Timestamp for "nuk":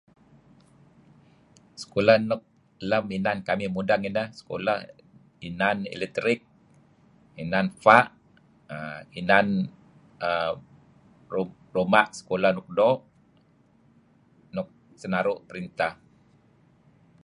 2.29-2.41